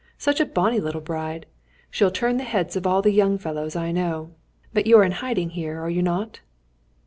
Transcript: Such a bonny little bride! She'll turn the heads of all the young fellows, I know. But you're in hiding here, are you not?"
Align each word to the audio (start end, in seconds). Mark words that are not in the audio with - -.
Such 0.17 0.39
a 0.41 0.47
bonny 0.47 0.79
little 0.79 0.99
bride! 0.99 1.45
She'll 1.91 2.09
turn 2.09 2.37
the 2.37 2.43
heads 2.43 2.75
of 2.75 2.87
all 2.87 3.03
the 3.03 3.11
young 3.11 3.37
fellows, 3.37 3.75
I 3.75 3.91
know. 3.91 4.31
But 4.73 4.87
you're 4.87 5.03
in 5.03 5.11
hiding 5.11 5.51
here, 5.51 5.79
are 5.79 5.91
you 5.91 6.01
not?" 6.01 6.39